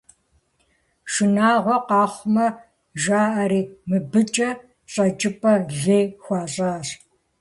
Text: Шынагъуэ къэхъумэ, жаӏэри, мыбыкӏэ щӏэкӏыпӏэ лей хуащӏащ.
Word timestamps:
Шынагъуэ 1.11 1.77
къэхъумэ, 1.87 2.47
жаӏэри, 3.01 3.61
мыбыкӏэ 3.89 4.49
щӏэкӏыпӏэ 4.91 5.53
лей 5.81 6.05
хуащӏащ. 6.23 6.87